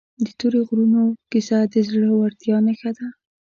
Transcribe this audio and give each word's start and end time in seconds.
د 0.25 0.27
تورې 0.39 0.59
غرونو 0.67 1.01
کیسه 1.31 1.57
د 1.73 1.75
زړه 1.87 2.07
ورتیا 2.21 2.57
نښه 2.67 2.91
ده. 2.97 3.07